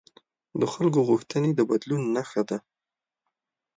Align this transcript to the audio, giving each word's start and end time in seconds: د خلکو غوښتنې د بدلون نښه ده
د 0.59 0.61
خلکو 0.73 0.99
غوښتنې 1.09 1.51
د 1.55 1.59
بدلون 1.69 2.01
نښه 2.15 2.41
ده 2.49 2.57